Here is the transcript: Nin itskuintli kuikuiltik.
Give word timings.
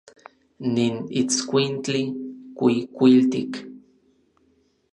Nin 0.75 0.95
itskuintli 1.21 2.01
kuikuiltik. 2.61 3.53